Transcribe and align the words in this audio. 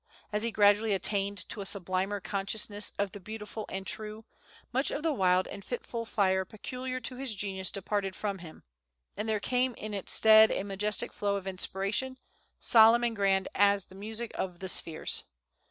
As 0.33 0.41
he 0.41 0.49
gradually 0.49 0.93
attained 0.95 1.47
to 1.49 1.61
a 1.61 1.65
sublimer 1.67 2.19
consciousness 2.19 2.91
of 2.97 3.11
the 3.11 3.19
beautiful 3.19 3.67
and 3.69 3.85
true, 3.85 4.25
much 4.73 4.89
of 4.89 5.03
the 5.03 5.13
wild 5.13 5.45
and 5.49 5.63
fitful 5.63 6.05
fire 6.07 6.43
peculiar 6.43 6.99
to 7.01 7.17
his 7.17 7.35
genius 7.35 7.69
departed 7.69 8.15
from 8.15 8.39
him, 8.39 8.63
and 9.15 9.29
there 9.29 9.39
came 9.39 9.75
in 9.75 9.93
its 9.93 10.11
stead 10.13 10.49
a 10.49 10.63
majestic 10.63 11.13
flow 11.13 11.35
of 11.35 11.45
inspiration, 11.45 12.17
solemn 12.59 13.03
and 13.03 13.15
grand 13.15 13.47
as 13.53 13.85
the 13.85 13.93
music 13.93 14.31
of 14.33 14.57
the 14.57 14.69
spheres. 14.69 15.25